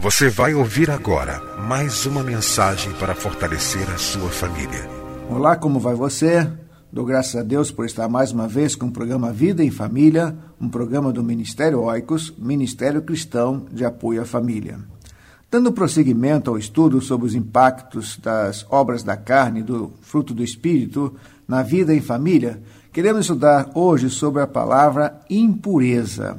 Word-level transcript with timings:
Você 0.00 0.30
vai 0.30 0.54
ouvir 0.54 0.90
agora 0.90 1.42
mais 1.68 2.06
uma 2.06 2.22
mensagem 2.22 2.90
para 2.94 3.14
fortalecer 3.14 3.86
a 3.90 3.98
sua 3.98 4.30
família. 4.30 4.88
Olá, 5.28 5.56
como 5.56 5.78
vai 5.78 5.94
você? 5.94 6.50
Dou 6.90 7.04
graças 7.04 7.36
a 7.36 7.42
Deus 7.42 7.70
por 7.70 7.84
estar 7.84 8.08
mais 8.08 8.32
uma 8.32 8.48
vez 8.48 8.74
com 8.74 8.86
o 8.86 8.90
programa 8.90 9.30
Vida 9.30 9.62
em 9.62 9.70
Família, 9.70 10.34
um 10.58 10.70
programa 10.70 11.12
do 11.12 11.22
Ministério 11.22 11.82
Oicos, 11.82 12.32
Ministério 12.38 13.02
Cristão 13.02 13.66
de 13.70 13.84
Apoio 13.84 14.22
à 14.22 14.24
Família. 14.24 14.78
Dando 15.50 15.70
prosseguimento 15.70 16.50
ao 16.50 16.56
estudo 16.56 17.02
sobre 17.02 17.26
os 17.26 17.34
impactos 17.34 18.16
das 18.16 18.64
obras 18.70 19.02
da 19.02 19.18
carne 19.18 19.60
e 19.60 19.64
do 19.64 19.92
fruto 20.00 20.32
do 20.32 20.42
Espírito 20.42 21.14
na 21.46 21.62
vida 21.62 21.94
em 21.94 22.00
família, 22.00 22.62
queremos 22.90 23.26
estudar 23.26 23.70
hoje 23.74 24.08
sobre 24.08 24.40
a 24.40 24.46
palavra 24.46 25.20
impureza. 25.28 26.38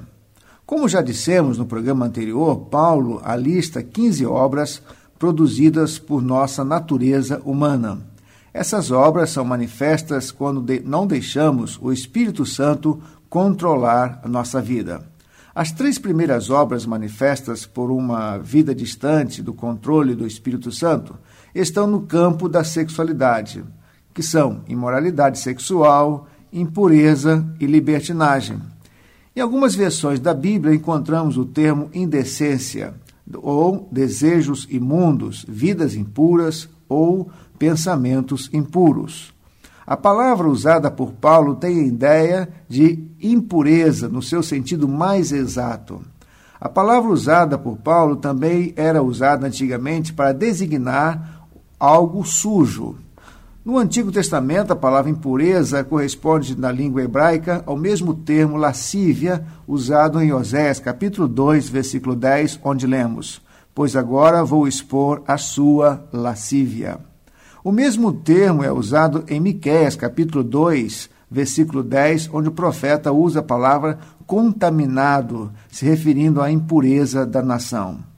Como 0.72 0.88
já 0.88 1.02
dissemos 1.02 1.58
no 1.58 1.66
programa 1.66 2.06
anterior, 2.06 2.56
Paulo 2.56 3.20
alista 3.26 3.84
15 3.84 4.26
obras 4.26 4.82
produzidas 5.20 6.00
por 6.00 6.22
nossa 6.22 6.64
natureza 6.64 7.42
humana. 7.44 8.00
Essas 8.54 8.90
obras 8.90 9.32
são 9.32 9.44
manifestas 9.44 10.32
quando 10.32 10.66
não 10.86 11.06
deixamos 11.06 11.78
o 11.82 11.92
Espírito 11.92 12.46
Santo 12.46 13.02
controlar 13.30 14.22
a 14.24 14.30
nossa 14.30 14.62
vida. 14.62 15.06
As 15.54 15.74
três 15.74 16.00
primeiras 16.00 16.50
obras 16.50 16.86
manifestas 16.86 17.66
por 17.66 17.92
uma 17.92 18.38
vida 18.38 18.74
distante 18.74 19.42
do 19.42 19.54
controle 19.54 20.16
do 20.16 20.26
Espírito 20.26 20.72
Santo 20.72 21.20
estão 21.54 21.86
no 21.86 22.04
campo 22.04 22.48
da 22.48 22.64
sexualidade, 22.64 23.62
que 24.14 24.24
são 24.24 24.62
imoralidade 24.70 25.38
sexual, 25.38 26.30
impureza 26.50 27.46
e 27.60 27.66
libertinagem. 27.66 28.62
Em 29.34 29.40
algumas 29.40 29.74
versões 29.74 30.20
da 30.20 30.34
Bíblia 30.34 30.76
encontramos 30.76 31.38
o 31.38 31.46
termo 31.46 31.90
indecência, 31.94 32.94
ou 33.34 33.88
desejos 33.90 34.68
imundos, 34.70 35.46
vidas 35.48 35.96
impuras 35.96 36.68
ou 36.90 37.30
pensamentos 37.58 38.50
impuros. 38.52 39.34
A 39.88 39.96
palavra 39.96 40.50
usada 40.50 40.92
por 40.92 41.14
Paulo 41.14 41.56
tem 41.56 41.80
a 41.80 41.84
ideia 41.84 42.50
de 42.68 43.08
impureza 43.22 44.10
no 44.10 44.22
seu 44.22 44.44
sentido 44.44 44.86
mais 44.86 45.32
exato. 45.32 46.02
A 46.60 46.68
palavra 46.68 47.10
usada 47.10 47.58
por 47.58 47.78
Paulo 47.78 48.18
também 48.18 48.74
era 48.76 49.02
usada 49.02 49.48
antigamente 49.48 50.12
para 50.12 50.34
designar 50.34 51.48
algo 51.80 52.24
sujo, 52.26 52.98
no 53.64 53.78
Antigo 53.78 54.12
Testamento, 54.12 54.74
a 54.74 54.76
palavra 54.76 55.12
impureza 55.12 55.84
corresponde 55.84 56.58
na 56.58 56.72
língua 56.72 57.04
hebraica 57.04 57.64
ao 57.68 57.78
mesmo 57.78 58.14
termo 58.14 58.58
lascívia 58.58 59.46
usado 59.68 60.20
em 60.20 60.34
Oséias, 60.34 60.80
capítulo 60.80 61.28
2, 61.28 61.70
versículo 61.70 62.16
10, 62.16 62.60
onde 62.64 62.88
lemos: 62.88 63.40
Pois 63.76 63.96
agora 63.96 64.44
vou 64.44 64.68
expor 64.68 65.22
a 65.28 65.38
sua 65.38 66.08
lascívia. 66.12 67.00
O 67.64 67.72
mesmo 67.72 68.12
termo 68.12 68.64
é 68.64 68.72
usado 68.72 69.24
em 69.28 69.40
Miqueias, 69.40 69.96
capítulo 69.96 70.44
2, 70.44 71.08
versículo 71.30 71.84
10, 71.84 72.32
onde 72.34 72.50
o 72.50 72.54
profeta 72.54 73.12
usa 73.12 73.42
a 73.42 73.44
palavra 73.44 74.00
contaminado, 74.26 75.52
se 75.70 75.86
referindo 75.86 76.42
à 76.42 76.50
impureza 76.50 77.28
da 77.28 77.44
nação. 77.44 78.11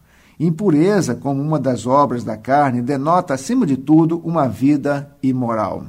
Impureza, 0.45 1.15
como 1.15 1.41
uma 1.41 1.57
das 1.57 1.87
obras 1.87 2.23
da 2.23 2.35
carne, 2.35 2.81
denota, 2.81 3.33
acima 3.33 3.65
de 3.65 3.77
tudo, 3.77 4.21
uma 4.25 4.45
vida 4.45 5.09
imoral. 5.23 5.85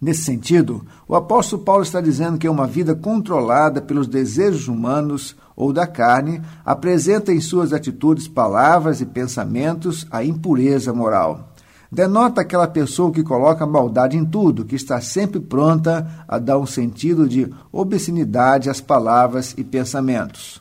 Nesse 0.00 0.24
sentido, 0.24 0.86
o 1.06 1.14
apóstolo 1.14 1.62
Paulo 1.62 1.82
está 1.82 2.00
dizendo 2.00 2.38
que 2.38 2.48
uma 2.48 2.66
vida 2.66 2.94
controlada 2.94 3.82
pelos 3.82 4.06
desejos 4.06 4.68
humanos 4.68 5.36
ou 5.54 5.70
da 5.70 5.86
carne 5.86 6.40
apresenta 6.64 7.30
em 7.30 7.40
suas 7.40 7.74
atitudes, 7.74 8.26
palavras 8.26 9.02
e 9.02 9.06
pensamentos 9.06 10.06
a 10.10 10.24
impureza 10.24 10.94
moral. 10.94 11.52
Denota 11.92 12.40
aquela 12.40 12.66
pessoa 12.66 13.12
que 13.12 13.22
coloca 13.22 13.66
maldade 13.66 14.16
em 14.16 14.24
tudo, 14.24 14.64
que 14.64 14.76
está 14.76 14.98
sempre 15.00 15.40
pronta 15.40 16.24
a 16.26 16.38
dar 16.38 16.58
um 16.58 16.66
sentido 16.66 17.28
de 17.28 17.52
obscenidade 17.70 18.70
às 18.70 18.80
palavras 18.80 19.54
e 19.58 19.62
pensamentos. 19.62 20.60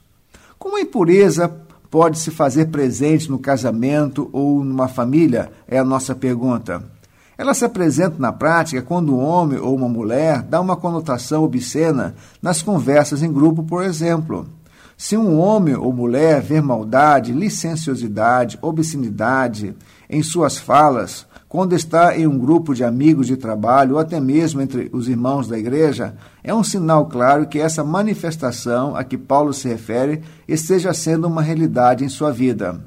Como 0.59 0.77
a 0.77 0.81
impureza 0.81 1.47
pode 1.89 2.19
se 2.19 2.31
fazer 2.31 2.67
presente 2.67 3.29
no 3.29 3.39
casamento 3.39 4.29
ou 4.31 4.63
numa 4.63 4.87
família? 4.87 5.51
É 5.67 5.77
a 5.77 5.85
nossa 5.85 6.15
pergunta. 6.15 6.83
Ela 7.37 7.53
se 7.53 7.65
apresenta 7.65 8.15
na 8.17 8.31
prática 8.31 8.81
quando 8.81 9.13
um 9.13 9.19
homem 9.19 9.59
ou 9.59 9.75
uma 9.75 9.89
mulher 9.89 10.41
dá 10.41 10.61
uma 10.61 10.75
conotação 10.75 11.43
obscena 11.43 12.15
nas 12.41 12.61
conversas 12.61 13.21
em 13.21 13.31
grupo, 13.31 13.63
por 13.63 13.83
exemplo. 13.83 14.47
Se 14.97 15.17
um 15.17 15.37
homem 15.37 15.75
ou 15.75 15.91
mulher 15.91 16.41
ver 16.41 16.61
maldade, 16.61 17.33
licenciosidade, 17.33 18.57
obscenidade 18.61 19.75
em 20.09 20.23
suas 20.23 20.57
falas, 20.57 21.27
quando 21.55 21.71
está 21.71 22.17
em 22.17 22.27
um 22.27 22.37
grupo 22.37 22.75
de 22.75 22.83
amigos 22.83 23.27
de 23.27 23.37
trabalho 23.37 23.93
ou 23.93 23.99
até 23.99 24.19
mesmo 24.19 24.59
entre 24.59 24.89
os 24.91 25.07
irmãos 25.07 25.47
da 25.47 25.57
igreja, 25.57 26.13
é 26.43 26.53
um 26.53 26.65
sinal 26.65 27.05
claro 27.05 27.47
que 27.47 27.61
essa 27.61 27.81
manifestação 27.81 28.93
a 28.93 29.05
que 29.05 29.17
Paulo 29.17 29.53
se 29.53 29.69
refere 29.69 30.21
esteja 30.45 30.93
sendo 30.93 31.27
uma 31.27 31.41
realidade 31.41 32.03
em 32.03 32.09
sua 32.09 32.29
vida. 32.29 32.81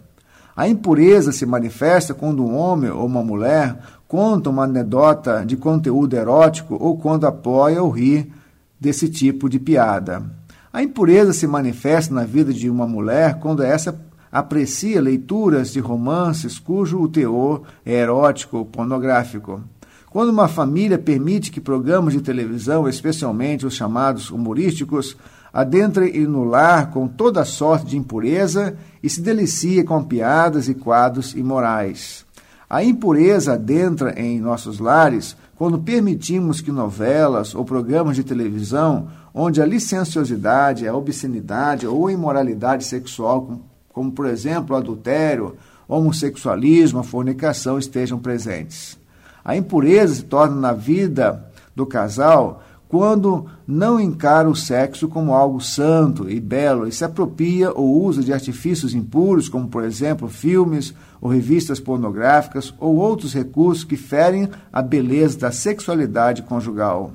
A 0.55 0.69
impureza 0.69 1.33
se 1.33 1.47
manifesta 1.47 2.12
quando 2.12 2.45
um 2.45 2.55
homem 2.55 2.91
ou 2.91 3.06
uma 3.06 3.23
mulher 3.23 3.75
conta 4.06 4.50
uma 4.50 4.65
anedota 4.65 5.47
de 5.47 5.56
conteúdo 5.56 6.14
erótico 6.14 6.76
ou 6.79 6.99
quando 6.99 7.26
apoia 7.26 7.82
ou 7.82 7.88
ri 7.88 8.31
desse 8.79 9.09
tipo 9.09 9.49
de 9.49 9.59
piada. 9.59 10.23
A 10.71 10.82
impureza 10.82 11.32
se 11.32 11.47
manifesta 11.47 12.12
na 12.12 12.25
vida 12.25 12.53
de 12.53 12.69
uma 12.69 12.87
mulher 12.87 13.38
quando 13.38 13.62
essa 13.62 13.99
aprecia 14.30 15.00
leituras 15.00 15.72
de 15.72 15.80
romances 15.80 16.58
cujo 16.58 17.08
teor 17.08 17.62
é 17.84 17.94
erótico 17.94 18.58
ou 18.58 18.64
pornográfico. 18.64 19.62
Quando 20.10 20.30
uma 20.30 20.48
família 20.48 20.98
permite 20.98 21.50
que 21.50 21.60
programas 21.60 22.14
de 22.14 22.20
televisão, 22.20 22.88
especialmente 22.88 23.66
os 23.66 23.75
chamados 23.75 24.30
humorísticos, 24.30 25.16
adentrem 25.52 26.26
no 26.26 26.44
lar 26.44 26.90
com 26.90 27.06
toda 27.06 27.44
sorte 27.44 27.86
de 27.86 27.96
impureza 27.96 28.76
e 29.02 29.10
se 29.10 29.20
delicia 29.20 29.84
com 29.84 30.02
piadas 30.02 30.69
e 30.69 30.75
quadros 30.75 31.34
imorais. 31.34 32.25
A 32.70 32.82
impureza 32.84 33.54
adentra 33.54 34.19
em 34.20 34.40
nossos 34.40 34.78
lares 34.78 35.36
quando 35.56 35.78
permitimos 35.78 36.60
que 36.60 36.70
novelas 36.70 37.54
ou 37.54 37.64
programas 37.64 38.14
de 38.14 38.22
televisão, 38.22 39.08
onde 39.34 39.60
a 39.60 39.66
licenciosidade, 39.66 40.86
a 40.86 40.94
obscenidade 40.94 41.86
ou 41.86 42.06
a 42.06 42.12
imoralidade 42.12 42.84
sexual 42.84 43.58
como 43.99 44.12
por 44.12 44.27
exemplo 44.27 44.77
adultério 44.77 45.56
homossexualismo, 45.89 47.03
fornicação 47.03 47.81
estejam 47.81 48.17
presentes. 48.17 48.97
A 49.45 49.56
impureza 49.56 50.15
se 50.15 50.23
torna 50.23 50.55
na 50.55 50.73
vida 50.73 51.50
do 51.75 51.85
casal 51.85 52.62
quando 52.87 53.47
não 53.67 53.99
encara 53.99 54.49
o 54.49 54.55
sexo 54.55 55.09
como 55.09 55.35
algo 55.35 55.61
santo 55.61 56.31
e 56.31 56.39
belo 56.39 56.87
e 56.87 56.93
se 56.93 57.05
apropria 57.05 57.73
ou 57.73 58.05
usa 58.05 58.23
de 58.23 58.33
artifícios 58.33 58.95
impuros, 58.95 59.49
como 59.49 59.67
por 59.67 59.83
exemplo 59.83 60.29
filmes 60.29 60.95
ou 61.21 61.29
revistas 61.29 61.81
pornográficas 61.81 62.73
ou 62.79 62.99
outros 62.99 63.35
recursos 63.35 63.83
que 63.83 63.97
ferem 63.97 64.49
a 64.73 64.81
beleza 64.81 65.41
da 65.41 65.50
sexualidade 65.50 66.45
conjugal. 66.45 67.11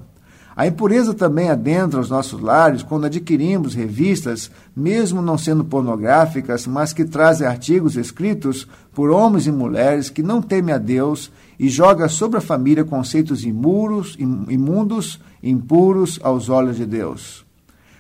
A 0.56 0.68
impureza 0.68 1.16
também 1.16 1.50
adentra 1.50 2.00
os 2.00 2.12
nossos 2.12 2.40
lares 2.40 2.84
quando 2.84 3.06
adquirimos 3.06 3.74
revistas, 3.74 4.52
mesmo 4.76 5.22
não 5.22 5.36
sendo 5.36 5.66
pornográficas, 5.66 6.68
mas 6.68 6.94
que 6.94 7.06
trazem 7.06 7.48
artigos 7.48 7.98
escritos 7.98 8.68
por 8.94 9.10
homens 9.10 9.48
e 9.48 9.52
mulheres 9.52 10.12
que 10.12 10.22
não 10.22 10.42
temem 10.42 10.76
a 10.76 10.78
Deus 10.78 11.32
e 11.60 11.70
joga 11.70 12.08
sobre 12.08 12.38
a 12.38 12.42
família 12.42 12.84
conceitos 12.84 13.44
imuros, 13.44 14.16
imundos, 14.20 15.20
impuros 15.42 16.20
aos 16.22 16.50
olhos 16.50 16.78
de 16.78 16.86
Deus. 16.86 17.44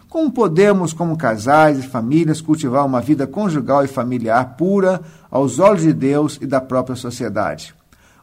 Como 0.07 0.31
podemos, 0.31 0.93
como 0.93 1.17
casais 1.17 1.79
e 1.79 1.87
famílias, 1.87 2.39
cultivar 2.39 2.85
uma 2.85 3.01
vida 3.01 3.25
conjugal 3.25 3.83
e 3.83 3.87
familiar 3.87 4.55
pura 4.55 5.01
aos 5.31 5.57
olhos 5.57 5.81
de 5.81 5.91
Deus 5.91 6.37
e 6.39 6.45
da 6.45 6.61
própria 6.61 6.95
sociedade? 6.95 7.73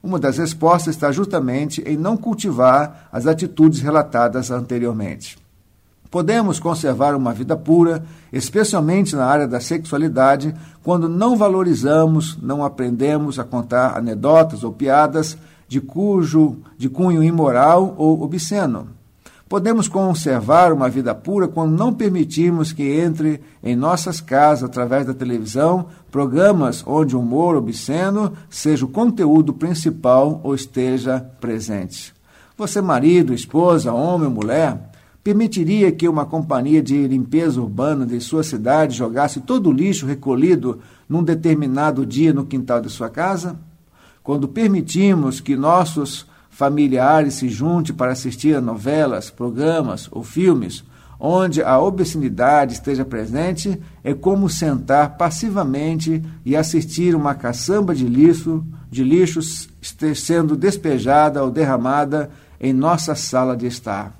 Uma 0.02 0.18
das 0.18 0.38
respostas 0.38 0.94
está 0.94 1.12
justamente 1.12 1.82
em 1.86 1.96
não 1.96 2.16
cultivar 2.16 3.08
as 3.12 3.26
atitudes 3.26 3.80
relatadas 3.80 4.50
anteriormente. 4.50 5.38
Podemos 6.10 6.58
conservar 6.58 7.14
uma 7.14 7.32
vida 7.32 7.56
pura, 7.56 8.02
especialmente 8.32 9.14
na 9.14 9.26
área 9.26 9.46
da 9.46 9.60
sexualidade, 9.60 10.54
quando 10.82 11.08
não 11.08 11.36
valorizamos, 11.36 12.36
não 12.42 12.64
aprendemos 12.64 13.38
a 13.38 13.44
contar 13.44 13.96
anedotas 13.96 14.64
ou 14.64 14.72
piadas 14.72 15.38
de 15.68 15.80
cujo 15.80 16.56
de 16.76 16.88
cunho 16.88 17.22
imoral 17.22 17.94
ou 17.96 18.22
obsceno. 18.22 18.88
Podemos 19.50 19.88
conservar 19.88 20.72
uma 20.72 20.88
vida 20.88 21.12
pura 21.12 21.48
quando 21.48 21.76
não 21.76 21.92
permitirmos 21.92 22.72
que 22.72 22.84
entre 23.00 23.40
em 23.64 23.74
nossas 23.74 24.20
casas, 24.20 24.62
através 24.62 25.04
da 25.04 25.12
televisão, 25.12 25.86
programas 26.08 26.84
onde 26.86 27.16
o 27.16 27.18
humor 27.18 27.56
obsceno 27.56 28.32
seja 28.48 28.84
o 28.84 28.88
conteúdo 28.88 29.52
principal 29.52 30.40
ou 30.44 30.54
esteja 30.54 31.18
presente. 31.40 32.14
Você, 32.56 32.80
marido, 32.80 33.34
esposa, 33.34 33.92
homem 33.92 34.28
ou 34.28 34.32
mulher, 34.32 34.88
permitiria 35.24 35.90
que 35.90 36.08
uma 36.08 36.24
companhia 36.24 36.80
de 36.80 37.08
limpeza 37.08 37.60
urbana 37.60 38.06
de 38.06 38.20
sua 38.20 38.44
cidade 38.44 38.96
jogasse 38.96 39.40
todo 39.40 39.68
o 39.68 39.72
lixo 39.72 40.06
recolhido 40.06 40.78
num 41.08 41.24
determinado 41.24 42.06
dia 42.06 42.32
no 42.32 42.46
quintal 42.46 42.80
de 42.80 42.88
sua 42.88 43.10
casa? 43.10 43.58
Quando 44.22 44.46
permitimos 44.46 45.40
que 45.40 45.56
nossos 45.56 46.29
familiares 46.60 47.36
se 47.36 47.48
junte 47.48 47.90
para 47.90 48.12
assistir 48.12 48.54
a 48.54 48.60
novelas, 48.60 49.30
programas 49.30 50.10
ou 50.12 50.22
filmes 50.22 50.84
onde 51.18 51.62
a 51.62 51.78
obscenidade 51.78 52.74
esteja 52.74 53.04
presente, 53.04 53.80
é 54.04 54.12
como 54.14 54.48
sentar 54.48 55.16
passivamente 55.16 56.22
e 56.44 56.54
assistir 56.56 57.14
uma 57.14 57.34
caçamba 57.34 57.94
de 57.94 58.06
lixo, 58.06 58.64
de 58.90 59.02
lixos 59.04 59.68
sendo 60.14 60.54
despejada 60.54 61.42
ou 61.42 61.50
derramada 61.50 62.30
em 62.58 62.72
nossa 62.72 63.14
sala 63.14 63.54
de 63.54 63.66
estar. 63.66 64.14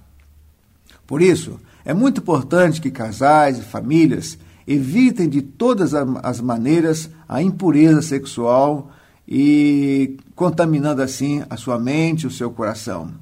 Por 1.07 1.21
isso, 1.21 1.59
é 1.85 1.93
muito 1.93 2.21
importante 2.21 2.81
que 2.81 2.91
casais 2.91 3.59
e 3.59 3.63
famílias 3.63 4.39
evitem 4.67 5.29
de 5.29 5.43
todas 5.43 5.93
as 5.95 6.41
maneiras 6.41 7.11
a 7.27 7.43
impureza 7.43 8.01
sexual 8.01 8.91
e 9.31 10.17
contaminando 10.35 11.00
assim 11.00 11.44
a 11.49 11.56
sua 11.56 11.79
mente, 11.79 12.27
o 12.27 12.31
seu 12.31 12.50
coração. 12.50 13.12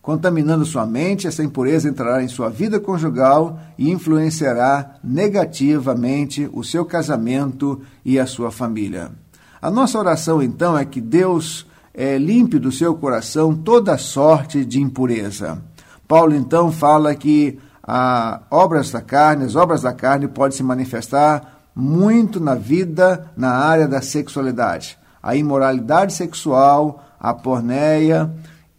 Contaminando 0.00 0.64
sua 0.64 0.84
mente, 0.84 1.28
essa 1.28 1.44
impureza 1.44 1.88
entrará 1.88 2.24
em 2.24 2.28
sua 2.28 2.48
vida 2.50 2.80
conjugal 2.80 3.60
e 3.78 3.88
influenciará 3.88 4.96
negativamente 5.04 6.50
o 6.52 6.64
seu 6.64 6.84
casamento 6.84 7.80
e 8.04 8.18
a 8.18 8.26
sua 8.26 8.50
família. 8.50 9.12
A 9.60 9.70
nossa 9.70 9.96
oração, 9.96 10.42
então, 10.42 10.76
é 10.76 10.84
que 10.84 11.00
Deus 11.00 11.64
é, 11.94 12.18
limpe 12.18 12.58
do 12.58 12.72
seu 12.72 12.96
coração 12.96 13.54
toda 13.54 13.96
sorte 13.96 14.64
de 14.64 14.80
impureza. 14.80 15.62
Paulo, 16.08 16.34
então, 16.34 16.72
fala 16.72 17.14
que 17.14 17.60
as 17.80 18.40
obras 18.50 18.90
da 18.90 19.00
carne, 19.00 19.44
as 19.44 19.54
obras 19.54 19.82
da 19.82 19.92
carne 19.92 20.26
podem 20.26 20.56
se 20.56 20.64
manifestar 20.64 21.60
muito 21.76 22.40
na 22.40 22.56
vida, 22.56 23.30
na 23.36 23.52
área 23.52 23.86
da 23.86 24.02
sexualidade 24.02 24.98
a 25.22 25.36
imoralidade 25.36 26.12
sexual, 26.12 27.04
a 27.20 27.32
porneia, 27.32 28.30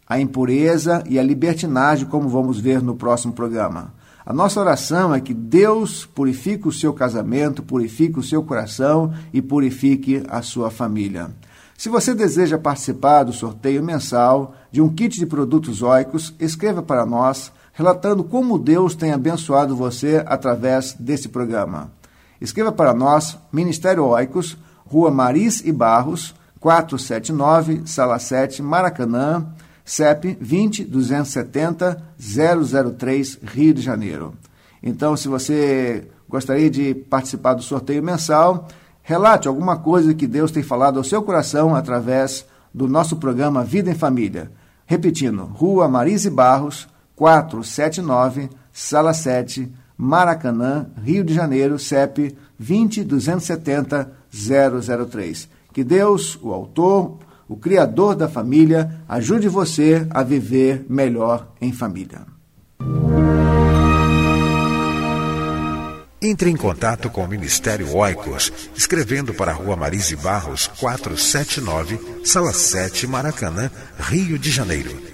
a 0.06 0.20
impureza 0.20 1.02
e 1.08 1.18
a 1.18 1.22
libertinagem, 1.22 2.06
como 2.06 2.28
vamos 2.28 2.60
ver 2.60 2.82
no 2.82 2.94
próximo 2.94 3.32
programa. 3.32 3.92
A 4.26 4.32
nossa 4.32 4.60
oração 4.60 5.14
é 5.14 5.20
que 5.20 5.34
Deus 5.34 6.06
purifique 6.06 6.68
o 6.68 6.72
seu 6.72 6.92
casamento, 6.92 7.62
purifique 7.62 8.18
o 8.18 8.22
seu 8.22 8.42
coração 8.42 9.12
e 9.32 9.42
purifique 9.42 10.22
a 10.28 10.42
sua 10.42 10.70
família. 10.70 11.30
Se 11.76 11.88
você 11.88 12.14
deseja 12.14 12.56
participar 12.56 13.24
do 13.24 13.32
sorteio 13.32 13.82
mensal 13.82 14.54
de 14.70 14.80
um 14.80 14.88
kit 14.88 15.18
de 15.18 15.26
produtos 15.26 15.82
óicos, 15.82 16.34
escreva 16.38 16.82
para 16.82 17.04
nós 17.04 17.52
relatando 17.74 18.22
como 18.22 18.58
Deus 18.58 18.94
tem 18.94 19.12
abençoado 19.12 19.76
você 19.76 20.22
através 20.26 20.94
desse 20.94 21.28
programa. 21.28 21.90
Escreva 22.40 22.72
para 22.72 22.94
nós, 22.94 23.36
Ministério 23.52 24.04
Óicos, 24.04 24.56
Rua 24.94 25.10
Maris 25.10 25.60
e 25.64 25.72
Barros, 25.72 26.36
479, 26.60 27.82
Sala 27.84 28.16
7, 28.16 28.62
Maracanã, 28.62 29.44
CEP 29.84 30.38
20 30.40 30.84
270 30.84 32.00
003, 32.96 33.40
Rio 33.42 33.74
de 33.74 33.82
Janeiro. 33.82 34.34
Então, 34.80 35.16
se 35.16 35.26
você 35.26 36.06
gostaria 36.28 36.70
de 36.70 36.94
participar 36.94 37.54
do 37.54 37.62
sorteio 37.62 38.04
mensal, 38.04 38.68
relate 39.02 39.48
alguma 39.48 39.76
coisa 39.78 40.14
que 40.14 40.28
Deus 40.28 40.52
tem 40.52 40.62
falado 40.62 40.98
ao 40.98 41.04
seu 41.04 41.24
coração 41.24 41.74
através 41.74 42.46
do 42.72 42.86
nosso 42.86 43.16
programa 43.16 43.64
Vida 43.64 43.90
em 43.90 43.96
Família. 43.96 44.52
Repetindo, 44.86 45.42
Rua 45.42 45.88
Marise 45.88 46.30
Barros, 46.30 46.86
479, 47.16 48.48
Sala 48.72 49.12
7, 49.12 49.72
Maracanã, 49.96 50.86
Rio 51.02 51.24
de 51.24 51.32
Janeiro, 51.32 51.78
CEP 51.78 52.36
20 52.58 53.04
270 53.04 54.12
003. 54.30 55.48
Que 55.72 55.84
Deus, 55.84 56.38
o 56.42 56.52
autor, 56.52 57.18
o 57.48 57.56
criador 57.56 58.14
da 58.14 58.28
família, 58.28 59.00
ajude 59.08 59.48
você 59.48 60.06
a 60.10 60.22
viver 60.22 60.84
melhor 60.88 61.48
em 61.60 61.72
família. 61.72 62.22
Entre 66.20 66.48
em 66.48 66.56
contato 66.56 67.10
com 67.10 67.22
o 67.22 67.28
Ministério 67.28 67.94
Oicos, 67.94 68.50
escrevendo 68.74 69.34
para 69.34 69.52
a 69.52 69.54
Rua 69.54 69.76
Marise 69.76 70.16
Barros, 70.16 70.66
479, 70.80 71.98
Sala 72.24 72.52
7, 72.52 73.06
Maracanã, 73.06 73.70
Rio 73.98 74.38
de 74.38 74.50
Janeiro 74.50 75.13